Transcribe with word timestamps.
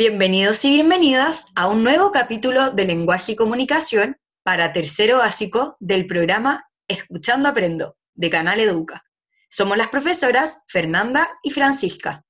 Bienvenidos 0.00 0.64
y 0.64 0.70
bienvenidas 0.70 1.50
a 1.56 1.66
un 1.66 1.82
nuevo 1.82 2.12
capítulo 2.12 2.70
de 2.70 2.84
Lenguaje 2.84 3.32
y 3.32 3.34
Comunicación 3.34 4.16
para 4.44 4.72
tercero 4.72 5.18
básico 5.18 5.76
del 5.80 6.06
programa 6.06 6.70
Escuchando 6.86 7.48
Aprendo 7.48 7.98
de 8.14 8.30
Canal 8.30 8.60
Educa. 8.60 9.04
Somos 9.48 9.76
las 9.76 9.88
profesoras 9.88 10.62
Fernanda 10.68 11.28
y 11.42 11.50
Francisca. 11.50 12.24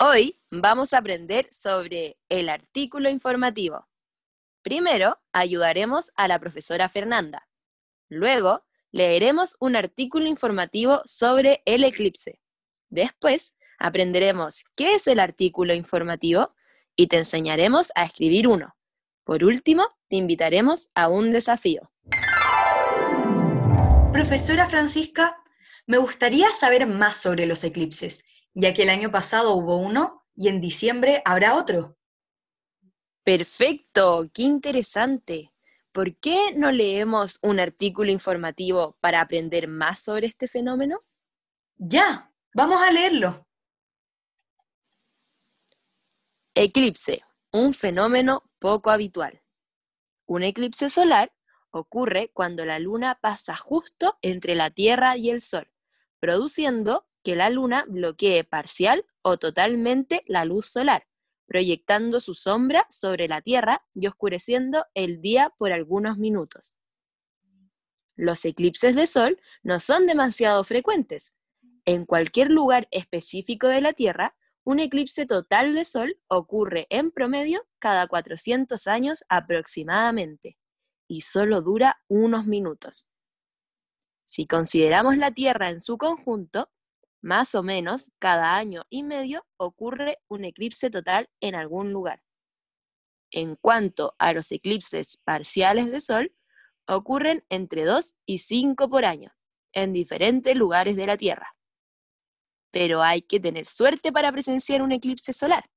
Hoy 0.00 0.42
vamos 0.50 0.94
a 0.94 0.98
aprender 0.98 1.46
sobre 1.52 2.18
el 2.28 2.48
artículo 2.48 3.08
informativo. 3.08 3.86
Primero, 4.62 5.20
ayudaremos 5.32 6.10
a 6.16 6.26
la 6.26 6.40
profesora 6.40 6.88
Fernanda. 6.88 7.48
Luego, 8.08 8.66
leeremos 8.90 9.56
un 9.60 9.76
artículo 9.76 10.26
informativo 10.26 11.02
sobre 11.04 11.62
el 11.66 11.84
eclipse. 11.84 12.40
Después, 12.88 13.54
aprenderemos 13.78 14.64
qué 14.76 14.94
es 14.94 15.06
el 15.06 15.20
artículo 15.20 15.74
informativo 15.74 16.54
y 16.96 17.06
te 17.06 17.16
enseñaremos 17.16 17.92
a 17.94 18.04
escribir 18.04 18.48
uno. 18.48 18.76
Por 19.24 19.44
último, 19.44 19.88
te 20.08 20.16
invitaremos 20.16 20.88
a 20.94 21.08
un 21.08 21.32
desafío. 21.32 21.90
Profesora 24.12 24.66
Francisca, 24.66 25.36
me 25.86 25.98
gustaría 25.98 26.50
saber 26.50 26.86
más 26.86 27.16
sobre 27.16 27.46
los 27.46 27.62
eclipses, 27.64 28.24
ya 28.54 28.72
que 28.74 28.82
el 28.82 28.90
año 28.90 29.10
pasado 29.10 29.54
hubo 29.54 29.76
uno 29.76 30.24
y 30.34 30.48
en 30.48 30.60
diciembre 30.60 31.22
habrá 31.24 31.54
otro. 31.54 31.96
Perfecto, 33.24 34.30
qué 34.32 34.42
interesante. 34.42 35.52
¿Por 35.92 36.16
qué 36.16 36.52
no 36.54 36.72
leemos 36.72 37.38
un 37.42 37.60
artículo 37.60 38.10
informativo 38.10 38.96
para 39.00 39.20
aprender 39.20 39.68
más 39.68 40.00
sobre 40.00 40.26
este 40.26 40.46
fenómeno? 40.46 41.02
Ya, 41.76 42.32
vamos 42.54 42.80
a 42.82 42.90
leerlo. 42.90 43.47
Eclipse, 46.60 47.22
un 47.52 47.72
fenómeno 47.72 48.42
poco 48.58 48.90
habitual. 48.90 49.44
Un 50.26 50.42
eclipse 50.42 50.88
solar 50.88 51.32
ocurre 51.70 52.32
cuando 52.34 52.64
la 52.64 52.80
luna 52.80 53.20
pasa 53.22 53.54
justo 53.54 54.18
entre 54.22 54.56
la 54.56 54.68
Tierra 54.68 55.16
y 55.16 55.30
el 55.30 55.40
Sol, 55.40 55.70
produciendo 56.18 57.06
que 57.22 57.36
la 57.36 57.48
luna 57.48 57.84
bloquee 57.86 58.42
parcial 58.42 59.06
o 59.22 59.36
totalmente 59.36 60.24
la 60.26 60.44
luz 60.44 60.66
solar, 60.66 61.06
proyectando 61.46 62.18
su 62.18 62.34
sombra 62.34 62.88
sobre 62.90 63.28
la 63.28 63.40
Tierra 63.40 63.86
y 63.94 64.08
oscureciendo 64.08 64.84
el 64.94 65.20
día 65.20 65.54
por 65.58 65.70
algunos 65.70 66.18
minutos. 66.18 66.76
Los 68.16 68.44
eclipses 68.44 68.96
de 68.96 69.06
Sol 69.06 69.40
no 69.62 69.78
son 69.78 70.08
demasiado 70.08 70.64
frecuentes. 70.64 71.34
En 71.84 72.04
cualquier 72.04 72.50
lugar 72.50 72.88
específico 72.90 73.68
de 73.68 73.80
la 73.80 73.92
Tierra 73.92 74.34
un 74.68 74.80
eclipse 74.80 75.24
total 75.24 75.74
de 75.74 75.86
Sol 75.86 76.20
ocurre 76.28 76.86
en 76.90 77.10
promedio 77.10 77.66
cada 77.78 78.06
400 78.06 78.86
años 78.86 79.24
aproximadamente 79.30 80.58
y 81.08 81.22
solo 81.22 81.62
dura 81.62 82.02
unos 82.06 82.44
minutos. 82.44 83.08
Si 84.24 84.46
consideramos 84.46 85.16
la 85.16 85.30
Tierra 85.30 85.70
en 85.70 85.80
su 85.80 85.96
conjunto, 85.96 86.70
más 87.22 87.54
o 87.54 87.62
menos 87.62 88.12
cada 88.18 88.56
año 88.56 88.84
y 88.90 89.04
medio 89.04 89.46
ocurre 89.56 90.18
un 90.28 90.44
eclipse 90.44 90.90
total 90.90 91.30
en 91.40 91.54
algún 91.54 91.90
lugar. 91.90 92.22
En 93.30 93.56
cuanto 93.56 94.16
a 94.18 94.34
los 94.34 94.52
eclipses 94.52 95.16
parciales 95.24 95.90
de 95.90 96.02
Sol, 96.02 96.34
ocurren 96.86 97.42
entre 97.48 97.86
2 97.86 98.16
y 98.26 98.36
5 98.36 98.90
por 98.90 99.06
año, 99.06 99.32
en 99.72 99.94
diferentes 99.94 100.54
lugares 100.54 100.94
de 100.94 101.06
la 101.06 101.16
Tierra 101.16 101.57
pero 102.70 103.02
hay 103.02 103.22
que 103.22 103.40
tener 103.40 103.66
suerte 103.66 104.12
para 104.12 104.32
presenciar 104.32 104.82
un 104.82 104.92
eclipse 104.92 105.32
solar. 105.32 105.70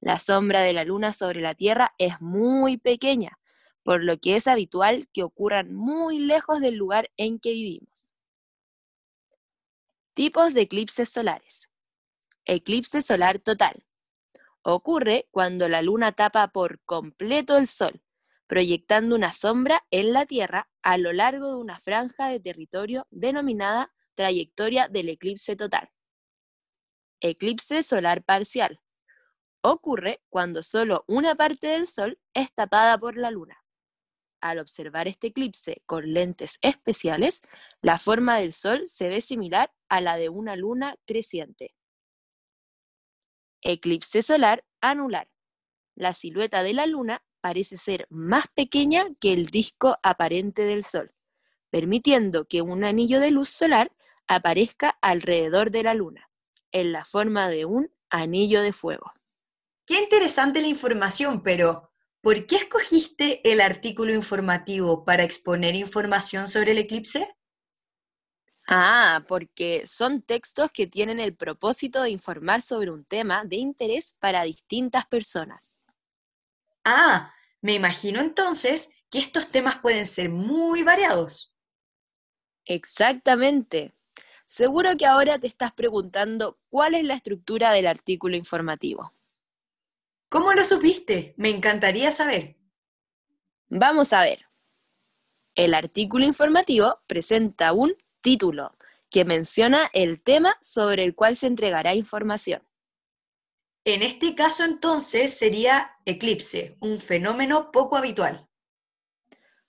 La 0.00 0.18
sombra 0.18 0.62
de 0.62 0.72
la 0.72 0.84
luna 0.84 1.12
sobre 1.12 1.40
la 1.40 1.54
Tierra 1.54 1.94
es 1.98 2.20
muy 2.20 2.78
pequeña, 2.78 3.38
por 3.82 4.02
lo 4.02 4.18
que 4.18 4.36
es 4.36 4.46
habitual 4.46 5.08
que 5.12 5.22
ocurran 5.22 5.74
muy 5.74 6.18
lejos 6.18 6.60
del 6.60 6.76
lugar 6.76 7.10
en 7.16 7.38
que 7.38 7.52
vivimos. 7.52 8.14
Tipos 10.14 10.54
de 10.54 10.62
eclipses 10.62 11.08
solares. 11.08 11.68
Eclipse 12.44 13.02
solar 13.02 13.38
total. 13.38 13.84
Ocurre 14.62 15.28
cuando 15.30 15.68
la 15.68 15.82
luna 15.82 16.12
tapa 16.12 16.48
por 16.48 16.80
completo 16.84 17.56
el 17.56 17.66
sol, 17.66 18.02
proyectando 18.46 19.14
una 19.14 19.32
sombra 19.32 19.86
en 19.90 20.12
la 20.12 20.26
Tierra 20.26 20.68
a 20.82 20.98
lo 20.98 21.12
largo 21.12 21.48
de 21.48 21.56
una 21.56 21.78
franja 21.78 22.28
de 22.28 22.40
territorio 22.40 23.06
denominada 23.10 23.92
trayectoria 24.14 24.88
del 24.88 25.08
eclipse 25.10 25.56
total. 25.56 25.90
Eclipse 27.22 27.82
solar 27.82 28.24
parcial. 28.24 28.80
Ocurre 29.60 30.22
cuando 30.30 30.62
solo 30.62 31.04
una 31.06 31.34
parte 31.34 31.66
del 31.66 31.86
Sol 31.86 32.18
es 32.32 32.50
tapada 32.54 32.96
por 32.96 33.18
la 33.18 33.30
Luna. 33.30 33.62
Al 34.40 34.58
observar 34.58 35.06
este 35.06 35.26
eclipse 35.26 35.82
con 35.84 36.14
lentes 36.14 36.58
especiales, 36.62 37.42
la 37.82 37.98
forma 37.98 38.38
del 38.38 38.54
Sol 38.54 38.86
se 38.86 39.10
ve 39.10 39.20
similar 39.20 39.70
a 39.90 40.00
la 40.00 40.16
de 40.16 40.30
una 40.30 40.56
luna 40.56 40.96
creciente. 41.06 41.74
Eclipse 43.60 44.22
solar 44.22 44.64
anular. 44.80 45.28
La 45.94 46.14
silueta 46.14 46.62
de 46.62 46.72
la 46.72 46.86
Luna 46.86 47.22
parece 47.42 47.76
ser 47.76 48.06
más 48.08 48.46
pequeña 48.54 49.04
que 49.20 49.34
el 49.34 49.46
disco 49.46 49.98
aparente 50.02 50.64
del 50.64 50.84
Sol, 50.84 51.12
permitiendo 51.68 52.46
que 52.46 52.62
un 52.62 52.82
anillo 52.82 53.20
de 53.20 53.30
luz 53.30 53.50
solar 53.50 53.92
aparezca 54.26 54.96
alrededor 55.02 55.70
de 55.70 55.82
la 55.82 55.92
Luna 55.92 56.29
en 56.72 56.92
la 56.92 57.04
forma 57.04 57.48
de 57.48 57.64
un 57.64 57.92
anillo 58.10 58.62
de 58.62 58.72
fuego. 58.72 59.12
Qué 59.86 59.98
interesante 59.98 60.60
la 60.60 60.68
información, 60.68 61.42
pero 61.42 61.90
¿por 62.20 62.46
qué 62.46 62.56
escogiste 62.56 63.40
el 63.50 63.60
artículo 63.60 64.14
informativo 64.14 65.04
para 65.04 65.24
exponer 65.24 65.74
información 65.74 66.48
sobre 66.48 66.72
el 66.72 66.78
eclipse? 66.78 67.28
Ah, 68.68 69.24
porque 69.26 69.84
son 69.86 70.22
textos 70.22 70.70
que 70.70 70.86
tienen 70.86 71.18
el 71.18 71.34
propósito 71.34 72.02
de 72.02 72.10
informar 72.10 72.62
sobre 72.62 72.92
un 72.92 73.04
tema 73.04 73.44
de 73.44 73.56
interés 73.56 74.14
para 74.20 74.44
distintas 74.44 75.06
personas. 75.06 75.78
Ah, 76.84 77.34
me 77.62 77.74
imagino 77.74 78.20
entonces 78.20 78.90
que 79.10 79.18
estos 79.18 79.48
temas 79.48 79.78
pueden 79.80 80.06
ser 80.06 80.30
muy 80.30 80.84
variados. 80.84 81.52
Exactamente. 82.64 83.92
Seguro 84.50 84.96
que 84.96 85.06
ahora 85.06 85.38
te 85.38 85.46
estás 85.46 85.72
preguntando 85.72 86.58
cuál 86.70 86.96
es 86.96 87.04
la 87.04 87.14
estructura 87.14 87.70
del 87.70 87.86
artículo 87.86 88.34
informativo. 88.34 89.14
¿Cómo 90.28 90.52
lo 90.54 90.64
supiste? 90.64 91.34
Me 91.36 91.50
encantaría 91.50 92.10
saber. 92.10 92.56
Vamos 93.68 94.12
a 94.12 94.22
ver. 94.22 94.46
El 95.54 95.72
artículo 95.72 96.24
informativo 96.24 96.98
presenta 97.06 97.72
un 97.72 97.94
título 98.22 98.76
que 99.08 99.24
menciona 99.24 99.88
el 99.92 100.20
tema 100.20 100.58
sobre 100.60 101.04
el 101.04 101.14
cual 101.14 101.36
se 101.36 101.46
entregará 101.46 101.94
información. 101.94 102.60
En 103.84 104.02
este 104.02 104.34
caso 104.34 104.64
entonces 104.64 105.38
sería 105.38 105.92
eclipse, 106.06 106.76
un 106.80 106.98
fenómeno 106.98 107.70
poco 107.70 107.96
habitual. 107.96 108.48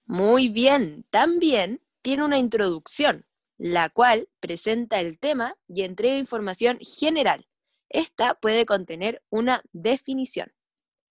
Muy 0.08 0.50
bien, 0.50 1.06
también 1.12 1.84
tiene 2.02 2.24
una 2.24 2.40
introducción 2.40 3.28
la 3.64 3.90
cual 3.90 4.28
presenta 4.40 5.00
el 5.02 5.20
tema 5.20 5.56
y 5.68 5.84
entrega 5.84 6.18
información 6.18 6.80
general. 6.80 7.48
Esta 7.90 8.34
puede 8.34 8.66
contener 8.66 9.22
una 9.30 9.62
definición. 9.72 10.52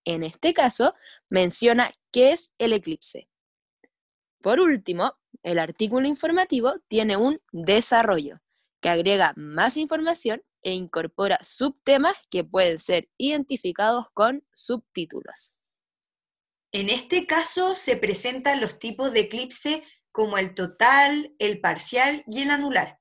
En 0.04 0.24
este 0.24 0.52
caso, 0.52 0.94
menciona 1.28 1.92
qué 2.10 2.32
es 2.32 2.50
el 2.58 2.72
eclipse. 2.72 3.28
Por 4.42 4.58
último, 4.58 5.14
el 5.44 5.60
artículo 5.60 6.08
informativo 6.08 6.74
tiene 6.88 7.16
un 7.16 7.40
desarrollo, 7.52 8.40
que 8.80 8.88
agrega 8.88 9.32
más 9.36 9.76
información 9.76 10.42
e 10.64 10.72
incorpora 10.72 11.38
subtemas 11.44 12.16
que 12.32 12.42
pueden 12.42 12.80
ser 12.80 13.08
identificados 13.16 14.06
con 14.12 14.44
subtítulos. 14.52 15.56
En 16.72 16.88
este 16.88 17.28
caso 17.28 17.76
se 17.76 17.96
presentan 17.96 18.60
los 18.60 18.80
tipos 18.80 19.12
de 19.12 19.20
eclipse 19.20 19.84
como 20.12 20.38
el 20.38 20.54
total, 20.54 21.34
el 21.38 21.60
parcial 21.60 22.24
y 22.26 22.42
el 22.42 22.50
anular. 22.50 22.98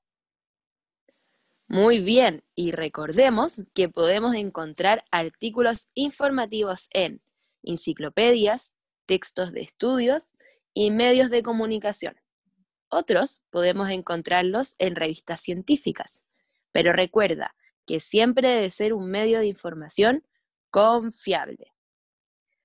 Muy 1.66 2.00
bien, 2.00 2.42
y 2.56 2.72
recordemos 2.72 3.62
que 3.74 3.88
podemos 3.88 4.34
encontrar 4.34 5.04
artículos 5.12 5.88
informativos 5.94 6.88
en 6.92 7.22
enciclopedias, 7.62 8.74
textos 9.06 9.52
de 9.52 9.60
estudios 9.60 10.32
y 10.74 10.90
medios 10.90 11.30
de 11.30 11.42
comunicación. 11.42 12.16
Otros 12.88 13.40
podemos 13.50 13.88
encontrarlos 13.90 14.74
en 14.78 14.96
revistas 14.96 15.42
científicas, 15.42 16.24
pero 16.72 16.92
recuerda 16.92 17.54
que 17.86 18.00
siempre 18.00 18.48
debe 18.48 18.70
ser 18.70 18.92
un 18.92 19.08
medio 19.08 19.38
de 19.38 19.46
información 19.46 20.26
confiable. 20.70 21.72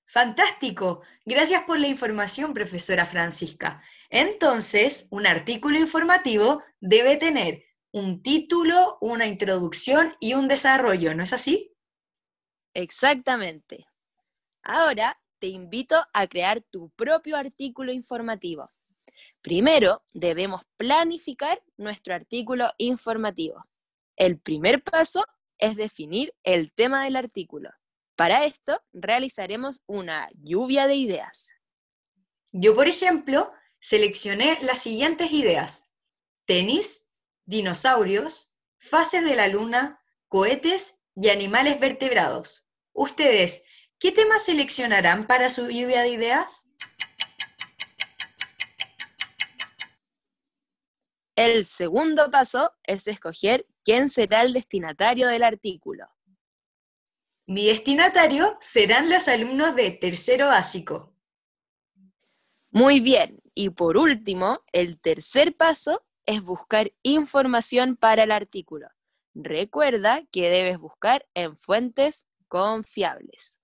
Fantástico. 0.06 1.02
Gracias 1.24 1.64
por 1.64 1.80
la 1.80 1.88
información, 1.88 2.54
profesora 2.54 3.04
Francisca. 3.04 3.82
Entonces, 4.08 5.08
un 5.10 5.26
artículo 5.26 5.78
informativo 5.78 6.62
debe 6.80 7.16
tener 7.16 7.64
un 7.92 8.22
título, 8.22 8.98
una 9.00 9.26
introducción 9.26 10.14
y 10.20 10.34
un 10.34 10.48
desarrollo, 10.48 11.14
¿no 11.14 11.24
es 11.24 11.32
así? 11.32 11.74
Exactamente. 12.72 13.86
Ahora 14.62 15.20
te 15.38 15.48
invito 15.48 15.96
a 16.12 16.26
crear 16.26 16.60
tu 16.60 16.90
propio 16.90 17.36
artículo 17.36 17.92
informativo. 17.92 18.70
Primero, 19.40 20.02
debemos 20.12 20.62
planificar 20.76 21.62
nuestro 21.76 22.14
artículo 22.14 22.70
informativo. 22.78 23.64
El 24.16 24.38
primer 24.38 24.82
paso 24.82 25.24
es 25.58 25.76
definir 25.76 26.34
el 26.42 26.72
tema 26.72 27.04
del 27.04 27.16
artículo. 27.16 27.70
Para 28.16 28.46
esto, 28.46 28.82
realizaremos 28.94 29.82
una 29.86 30.30
lluvia 30.42 30.86
de 30.86 30.94
ideas. 30.94 31.50
Yo, 32.50 32.74
por 32.74 32.88
ejemplo, 32.88 33.50
seleccioné 33.78 34.58
las 34.62 34.78
siguientes 34.78 35.30
ideas. 35.32 35.90
Tenis, 36.46 37.10
dinosaurios, 37.44 38.54
fases 38.78 39.22
de 39.22 39.36
la 39.36 39.48
luna, 39.48 40.02
cohetes 40.28 40.98
y 41.14 41.28
animales 41.28 41.78
vertebrados. 41.78 42.66
Ustedes, 42.94 43.64
¿qué 43.98 44.12
temas 44.12 44.46
seleccionarán 44.46 45.26
para 45.26 45.50
su 45.50 45.68
lluvia 45.68 46.00
de 46.00 46.08
ideas? 46.08 46.70
El 51.34 51.66
segundo 51.66 52.30
paso 52.30 52.72
es 52.82 53.06
escoger 53.08 53.66
quién 53.84 54.08
será 54.08 54.40
el 54.40 54.54
destinatario 54.54 55.28
del 55.28 55.42
artículo. 55.42 56.15
Mi 57.46 57.66
destinatario 57.66 58.56
serán 58.60 59.08
los 59.08 59.28
alumnos 59.28 59.74
de 59.74 59.90
tercero 59.92 60.46
básico. 60.46 61.14
Muy 62.70 63.00
bien, 63.00 63.40
y 63.54 63.70
por 63.70 63.96
último, 63.96 64.62
el 64.72 65.00
tercer 65.00 65.56
paso 65.56 66.04
es 66.26 66.42
buscar 66.42 66.92
información 67.02 67.96
para 67.96 68.24
el 68.24 68.32
artículo. 68.32 68.88
Recuerda 69.34 70.22
que 70.32 70.50
debes 70.50 70.78
buscar 70.78 71.26
en 71.34 71.56
fuentes 71.56 72.26
confiables. 72.48 73.58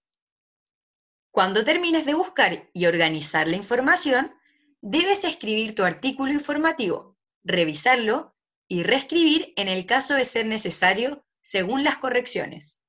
Cuando 1.30 1.64
termines 1.64 2.06
de 2.06 2.14
buscar 2.14 2.70
y 2.72 2.86
organizar 2.86 3.48
la 3.48 3.56
información, 3.56 4.32
debes 4.80 5.24
escribir 5.24 5.74
tu 5.74 5.82
artículo 5.82 6.32
informativo 6.32 7.12
revisarlo 7.44 8.34
y 8.68 8.82
reescribir 8.82 9.52
en 9.56 9.68
el 9.68 9.86
caso 9.86 10.14
de 10.14 10.24
ser 10.24 10.46
necesario 10.46 11.24
según 11.42 11.84
las 11.84 11.98
correcciones. 11.98 12.81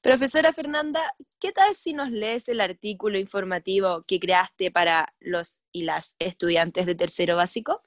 Profesora 0.00 0.52
Fernanda, 0.52 1.12
¿qué 1.40 1.50
tal 1.50 1.74
si 1.74 1.92
nos 1.92 2.10
lees 2.10 2.48
el 2.48 2.60
artículo 2.60 3.18
informativo 3.18 4.04
que 4.06 4.20
creaste 4.20 4.70
para 4.70 5.12
los 5.18 5.58
y 5.72 5.82
las 5.82 6.14
estudiantes 6.20 6.86
de 6.86 6.94
tercero 6.94 7.34
básico? 7.34 7.82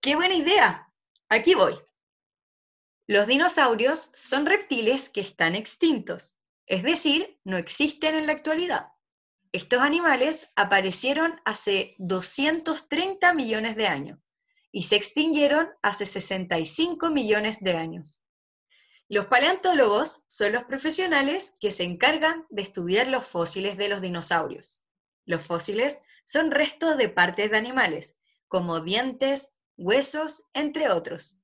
¡Qué 0.00 0.14
buena 0.14 0.36
idea! 0.36 0.92
Aquí 1.28 1.56
voy. 1.56 1.74
Los 3.08 3.26
dinosaurios 3.26 4.10
son 4.14 4.46
reptiles 4.46 5.08
que 5.08 5.20
están 5.20 5.56
extintos, 5.56 6.36
es 6.66 6.84
decir, 6.84 7.40
no 7.42 7.56
existen 7.56 8.14
en 8.14 8.26
la 8.26 8.32
actualidad. 8.32 8.92
Estos 9.50 9.80
animales 9.80 10.48
aparecieron 10.54 11.34
hace 11.44 11.96
230 11.98 13.34
millones 13.34 13.74
de 13.74 13.88
años 13.88 14.20
y 14.70 14.84
se 14.84 14.96
extinguieron 14.96 15.68
hace 15.82 16.06
65 16.06 17.10
millones 17.10 17.58
de 17.60 17.76
años. 17.76 18.23
Los 19.14 19.26
paleontólogos 19.26 20.24
son 20.26 20.50
los 20.50 20.64
profesionales 20.64 21.54
que 21.60 21.70
se 21.70 21.84
encargan 21.84 22.48
de 22.50 22.62
estudiar 22.62 23.06
los 23.06 23.24
fósiles 23.24 23.76
de 23.76 23.88
los 23.88 24.00
dinosaurios. 24.00 24.82
Los 25.24 25.40
fósiles 25.40 26.00
son 26.24 26.50
restos 26.50 26.98
de 26.98 27.08
partes 27.08 27.48
de 27.48 27.56
animales, 27.56 28.18
como 28.48 28.80
dientes, 28.80 29.50
huesos, 29.76 30.48
entre 30.52 30.90
otros. 30.90 31.38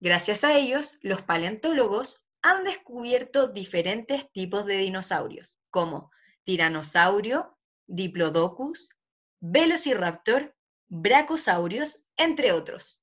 Gracias 0.00 0.42
a 0.42 0.56
ellos, 0.56 0.96
los 1.02 1.20
paleontólogos 1.20 2.24
han 2.40 2.64
descubierto 2.64 3.46
diferentes 3.46 4.32
tipos 4.32 4.64
de 4.64 4.78
dinosaurios, 4.78 5.58
como 5.68 6.10
tiranosaurio, 6.44 7.58
diplodocus, 7.86 8.88
velociraptor, 9.38 10.56
bracosaurios, 10.88 12.06
entre 12.16 12.52
otros. 12.52 13.01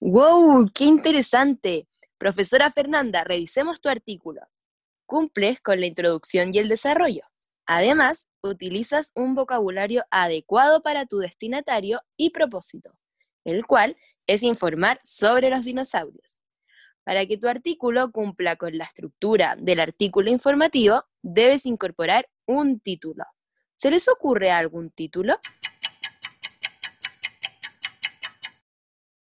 ¡Wow! 0.00 0.70
¡Qué 0.74 0.84
interesante! 0.84 1.88
Profesora 2.18 2.70
Fernanda, 2.70 3.24
revisemos 3.24 3.80
tu 3.80 3.88
artículo. 3.88 4.42
Cumples 5.06 5.60
con 5.60 5.80
la 5.80 5.86
introducción 5.86 6.54
y 6.54 6.58
el 6.58 6.68
desarrollo. 6.68 7.24
Además, 7.66 8.28
utilizas 8.42 9.12
un 9.14 9.34
vocabulario 9.34 10.04
adecuado 10.10 10.82
para 10.82 11.06
tu 11.06 11.18
destinatario 11.18 12.00
y 12.16 12.30
propósito, 12.30 12.96
el 13.44 13.66
cual 13.66 13.96
es 14.26 14.42
informar 14.42 15.00
sobre 15.02 15.50
los 15.50 15.64
dinosaurios. 15.64 16.38
Para 17.04 17.26
que 17.26 17.38
tu 17.38 17.48
artículo 17.48 18.10
cumpla 18.10 18.56
con 18.56 18.76
la 18.76 18.84
estructura 18.84 19.56
del 19.56 19.80
artículo 19.80 20.30
informativo, 20.30 21.04
debes 21.22 21.66
incorporar 21.66 22.28
un 22.46 22.80
título. 22.80 23.24
¿Se 23.76 23.90
les 23.90 24.08
ocurre 24.08 24.50
algún 24.50 24.90
título? 24.90 25.38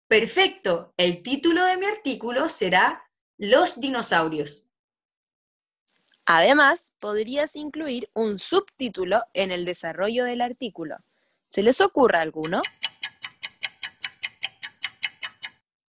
Perfecto. 0.08 0.94
El 0.96 1.22
título 1.22 1.64
de 1.64 1.76
mi 1.76 1.84
artículo 1.84 2.48
será 2.48 3.02
Los 3.36 3.78
dinosaurios. 3.78 4.64
Además, 6.24 6.92
podrías 6.98 7.56
incluir 7.56 8.10
un 8.14 8.38
subtítulo 8.38 9.22
en 9.34 9.50
el 9.50 9.66
desarrollo 9.66 10.24
del 10.24 10.40
artículo. 10.40 10.96
¿Se 11.46 11.62
les 11.62 11.80
ocurre 11.80 12.18
alguno? 12.18 12.62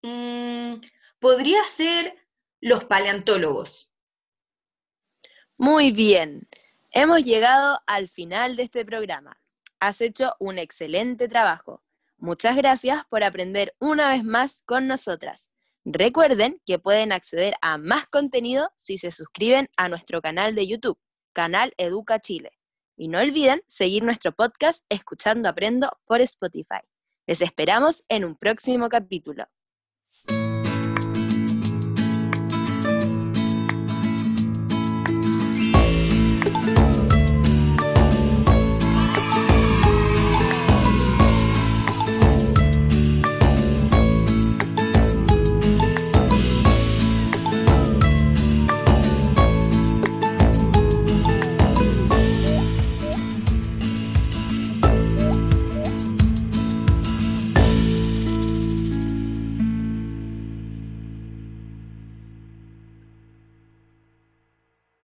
Mm, 0.01 0.75
podría 1.19 1.63
ser 1.63 2.15
los 2.61 2.85
paleontólogos. 2.85 3.93
Muy 5.57 5.91
bien, 5.91 6.47
hemos 6.91 7.23
llegado 7.23 7.81
al 7.85 8.07
final 8.07 8.55
de 8.55 8.63
este 8.63 8.85
programa. 8.85 9.41
Has 9.79 10.01
hecho 10.01 10.35
un 10.39 10.57
excelente 10.57 11.27
trabajo. 11.27 11.78
Muchas 12.21 12.57
gracias 12.57 13.05
por 13.09 13.23
aprender 13.23 13.73
una 13.79 14.09
vez 14.09 14.25
más 14.25 14.61
con 14.65 14.87
nosotras. 14.87 15.47
Recuerden 15.85 16.61
que 16.65 16.77
pueden 16.77 17.13
acceder 17.13 17.53
a 17.61 17.77
más 17.77 18.07
contenido 18.07 18.71
si 18.75 18.97
se 18.97 19.13
suscriben 19.13 19.69
a 19.77 19.87
nuestro 19.87 20.21
canal 20.21 20.53
de 20.53 20.67
YouTube, 20.67 20.99
Canal 21.31 21.73
Educa 21.77 22.19
Chile. 22.19 22.51
Y 22.97 23.07
no 23.07 23.19
olviden 23.19 23.61
seguir 23.67 24.03
nuestro 24.03 24.33
podcast 24.33 24.83
Escuchando 24.89 25.47
Aprendo 25.47 25.97
por 26.05 26.19
Spotify. 26.19 26.81
Les 27.25 27.41
esperamos 27.41 28.03
en 28.09 28.25
un 28.25 28.35
próximo 28.35 28.89
capítulo. 28.89 29.45